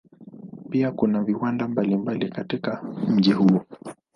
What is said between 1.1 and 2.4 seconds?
viwanda mbalimbali